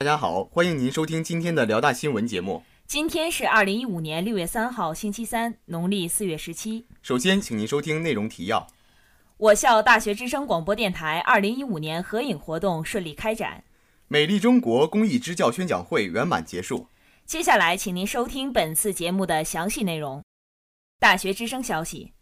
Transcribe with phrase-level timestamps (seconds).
[0.00, 2.62] 大家好，欢迎您收听今天的辽大新闻节目。
[2.86, 6.86] 今天是二零一五年六月三号，星期三，农历四月十七。
[7.02, 8.68] 首先，请您收听内容提要。
[9.38, 13.64] 我校大学之声广播电台二零一五年合影活动顺利开展，
[14.06, 16.86] 美丽中国公益支教宣讲会圆满结束。
[17.26, 20.22] 接下来，请您收听本次节目的详细内容。
[21.00, 22.12] 大学之声消息：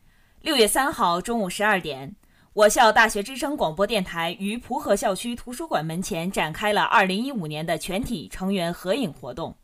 [0.41, 2.17] 六月三号中午十二点，
[2.57, 9.55] 我校大学之声广播电台于蒲河校区图书馆门前展开了二零一五年的全体成员合影活动。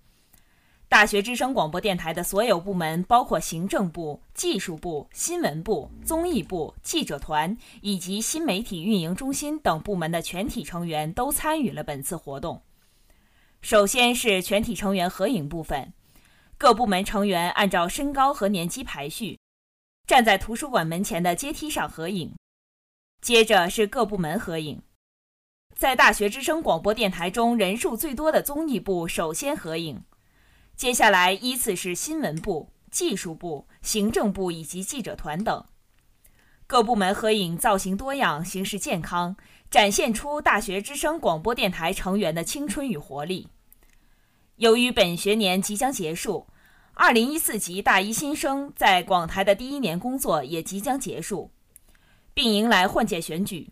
[0.90, 12.60] 大学之声广播电台的所有部门，包括行政部、技术部、新闻部、综艺部、记者团以及新媒体运营中心等部门的全体成员都参与了本次活动。
[13.62, 15.94] 首先是全体成员合影部分，
[16.58, 19.38] 各部门成员按照身高和年级排序，
[20.06, 22.30] 站在图书馆门前的阶梯上合影。
[23.22, 24.82] 接着是各部门合影，
[25.76, 30.02] 在大学之声广播电台中人数最多的综艺部首先合影。
[30.74, 35.64] 接下来依次是新闻部、技术部、行政部以及记者团等
[36.66, 39.36] 各部门合影，造型多样，形式健康，
[39.70, 43.50] 展现出大学之声广播电台成员的青春与活力。
[44.56, 46.48] 由于本学年即将结束，
[46.94, 51.52] 二零一四级大一新生在广台的第一年工作也即将结束，
[52.34, 53.70] 并迎来换届选举，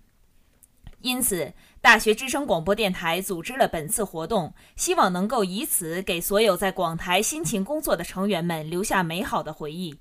[1.00, 1.52] 因此。
[1.82, 9.96] 大学之声广播电台组织了本次活动，希望能够以此给所有在广台辛勤工作的成员们留下美好的回忆。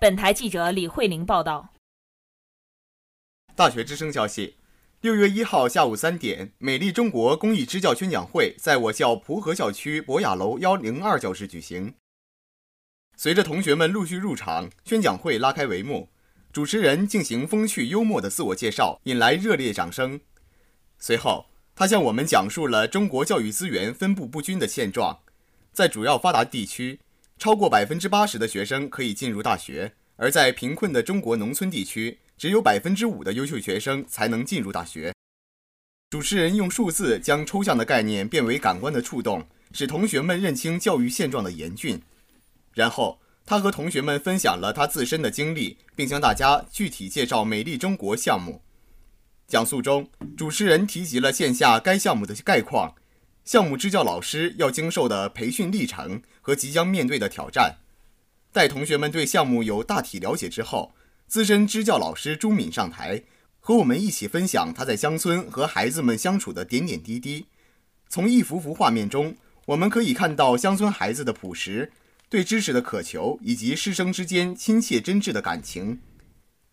[0.00, 1.68] 本台记者李慧玲报道。
[3.54, 4.56] 大学之声消息：
[5.02, 11.92] 六月一号下午三点，美丽中国公益支教宣讲会在我校蒲河校区博雅楼幺零二教室举行。
[13.18, 16.08] 随着同学们陆续入场，宣讲会拉开帷幕，
[16.50, 20.18] 主持人进行风趣幽默的自我介绍，引来热烈掌声。
[20.98, 25.20] 随后，他向我们讲述了中国教育资源分布不均的现状。
[25.72, 26.98] 在主要发达地区，
[27.38, 35.12] 超过百分之八十的学生可以进入大学；而在贫困的中国农村地区，只有百分之五的优秀学生才能进入大学。
[36.10, 42.00] 主持人用数字将抽象的概念变为感官的触动，使同学们认清教育现状的严峻。
[42.72, 48.60] 然后，他和同学们分享了他自身的经历，并向大家具体介绍“美丽中国”项目。
[49.46, 52.94] 讲述中，主持人提及了线下该项目的概况、
[53.46, 57.78] 项目支教老师要经受的培训历程和即将面对的挑战。
[58.52, 60.92] 待同学们对项目有大体了解之后，
[61.26, 63.22] 资深支教老师朱敏上台，
[63.60, 67.46] 和我们一起分享他在乡村和孩子们相处的点点滴滴。
[68.10, 71.90] 从一幅幅画面中，我们可以看到乡村孩子的朴实、
[72.30, 76.00] 对知识的渴求，以及师生之间亲切真挚的感情。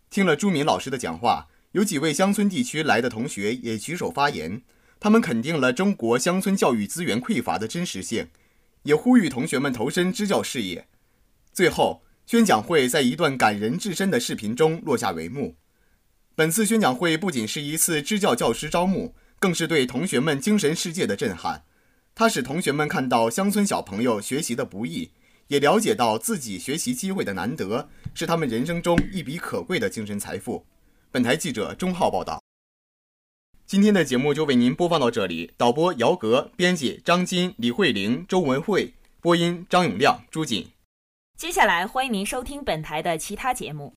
[0.09, 1.47] 听了朱敏老师的讲话。
[1.71, 4.61] 有几位乡村地区来的同学也举手发言，
[4.97, 8.29] 他们肯定了中国乡村教育资源匮乏的真实性，
[8.83, 10.87] 也呼吁同学们投身支教事业。
[11.51, 15.55] 最后，宣讲会在一段感人至深的视频中落下帷幕。
[16.33, 21.65] 本次宣讲会不仅是一次支教教师招募，更是对同学们精神世界的震撼。
[22.13, 25.11] 它使同学们看到乡村小朋友学习的不易，
[25.47, 30.65] 也了解到自己学习机会的难得，是他们人生中一笔可贵的精神财富。
[31.11, 32.41] 本台记者钟浩报道。
[33.65, 35.51] 今天的节目就为您播放到这里。
[35.57, 40.67] 导播姚格，编辑张金、李慧玲、周文慧，播音张永亮、朱锦。
[41.37, 43.93] 接下来欢迎您收听本台的其他节目。